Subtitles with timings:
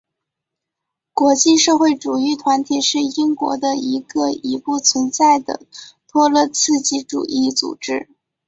[1.13, 5.59] 国际社会主义团体是英国的一个已不存在的
[6.07, 8.09] 托洛茨基主义组织。